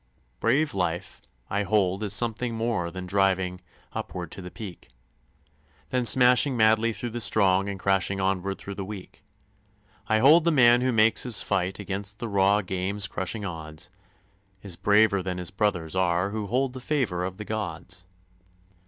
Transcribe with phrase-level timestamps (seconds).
[0.39, 3.61] Brave Life, I hold, is something more than driving
[3.93, 4.89] upward to the peak;
[5.89, 9.21] Than smashing madly through the strong, and crashing onward through the weak;
[10.07, 13.91] I hold the man who makes his fight against the raw game's crushing odds
[14.63, 18.03] Is braver than his brothers are who hold the favor of the gods.